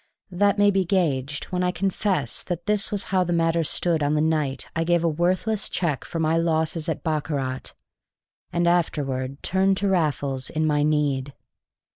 That 0.31 0.57
may 0.57 0.71
be 0.71 0.83
gauged 0.83 1.45
when 1.51 1.61
I 1.61 1.69
confess 1.69 2.41
that 2.41 2.65
this 2.65 2.89
was 2.89 3.03
how 3.13 3.23
the 3.23 3.31
matter 3.31 3.63
stood 3.63 4.01
on 4.01 4.15
the 4.15 4.19
night 4.19 4.67
I 4.75 4.83
gave 4.83 5.03
a 5.03 5.07
worthless 5.07 5.69
check 5.69 6.05
for 6.05 6.17
my 6.19 6.37
losses 6.37 6.89
at 6.89 7.03
baccarat, 7.03 7.73
and 8.51 8.67
afterward 8.67 9.43
turned 9.43 9.77
to 9.77 9.87
Raffles 9.87 10.49
in 10.49 10.65
my 10.65 10.81
need. 10.81 11.33